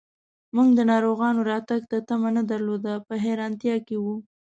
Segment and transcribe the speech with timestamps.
[0.55, 4.05] موږ د ناروغانو راتګ ته تمه نه درلوده، په حیرانتیا کې و.